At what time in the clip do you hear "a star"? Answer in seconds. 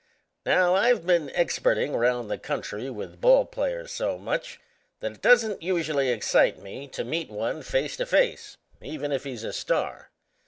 9.43-10.09